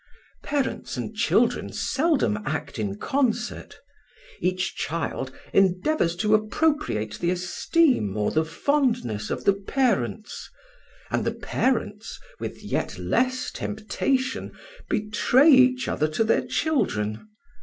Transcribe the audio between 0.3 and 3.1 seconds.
"Parents and children seldom act in